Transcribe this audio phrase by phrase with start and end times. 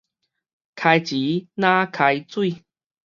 [0.03, 0.05] 開錢
[1.53, 2.63] 若開水